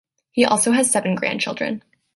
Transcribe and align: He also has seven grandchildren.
He 0.31 0.45
also 0.45 0.71
has 0.71 0.89
seven 0.89 1.13
grandchildren. 1.13 1.83